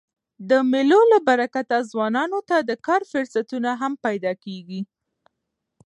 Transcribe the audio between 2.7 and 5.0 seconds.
کار فرصتونه هم پیدا کېږي.